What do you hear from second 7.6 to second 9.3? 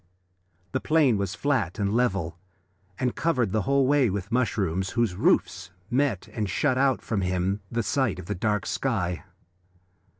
the sight of the dark sky.